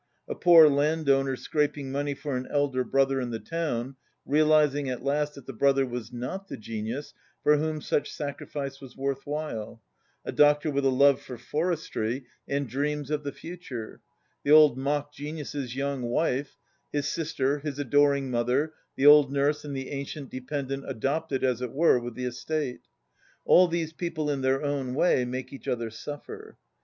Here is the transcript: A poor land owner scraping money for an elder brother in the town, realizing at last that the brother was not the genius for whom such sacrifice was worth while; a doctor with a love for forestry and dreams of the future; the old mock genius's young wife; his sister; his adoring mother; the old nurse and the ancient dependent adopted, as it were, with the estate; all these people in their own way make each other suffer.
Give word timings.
A 0.27 0.33
poor 0.33 0.67
land 0.67 1.07
owner 1.11 1.35
scraping 1.35 1.91
money 1.91 2.15
for 2.15 2.35
an 2.35 2.47
elder 2.47 2.83
brother 2.83 3.21
in 3.21 3.29
the 3.29 3.37
town, 3.37 3.97
realizing 4.25 4.89
at 4.89 5.03
last 5.03 5.35
that 5.35 5.45
the 5.45 5.53
brother 5.53 5.85
was 5.85 6.11
not 6.11 6.47
the 6.47 6.57
genius 6.57 7.13
for 7.43 7.57
whom 7.57 7.81
such 7.81 8.11
sacrifice 8.11 8.81
was 8.81 8.97
worth 8.97 9.27
while; 9.27 9.79
a 10.25 10.31
doctor 10.31 10.71
with 10.71 10.85
a 10.85 10.89
love 10.89 11.21
for 11.21 11.37
forestry 11.37 12.25
and 12.47 12.67
dreams 12.67 13.11
of 13.11 13.23
the 13.23 13.31
future; 13.31 14.01
the 14.43 14.49
old 14.49 14.75
mock 14.75 15.13
genius's 15.13 15.75
young 15.75 16.01
wife; 16.01 16.57
his 16.91 17.07
sister; 17.07 17.59
his 17.59 17.77
adoring 17.77 18.31
mother; 18.31 18.73
the 18.95 19.05
old 19.05 19.31
nurse 19.31 19.63
and 19.63 19.75
the 19.77 19.91
ancient 19.91 20.31
dependent 20.31 20.83
adopted, 20.87 21.43
as 21.43 21.61
it 21.61 21.73
were, 21.73 21.99
with 21.99 22.15
the 22.15 22.25
estate; 22.25 22.81
all 23.45 23.67
these 23.67 23.93
people 23.93 24.31
in 24.31 24.41
their 24.41 24.63
own 24.63 24.95
way 24.95 25.25
make 25.25 25.53
each 25.53 25.67
other 25.67 25.91
suffer. 25.91 26.57